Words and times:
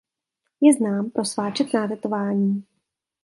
Je 0.61 0.73
znám 0.73 1.09
pro 1.09 1.25
svá 1.25 1.51
četná 1.51 1.87
tetování. 1.87 2.63